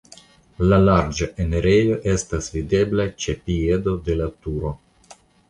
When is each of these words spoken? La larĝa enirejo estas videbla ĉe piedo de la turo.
La 0.69 0.77
larĝa 0.85 1.27
enirejo 1.45 1.97
estas 2.13 2.49
videbla 2.57 3.07
ĉe 3.27 3.37
piedo 3.45 3.95
de 4.09 4.19
la 4.25 4.33
turo. 4.43 4.75